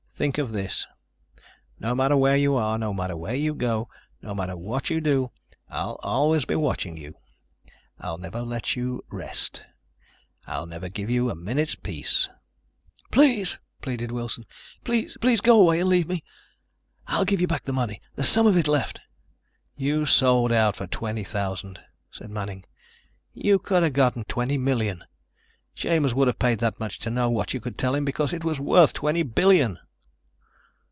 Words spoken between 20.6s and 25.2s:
for twenty thousand," said Manning. "You could have gotten twenty million.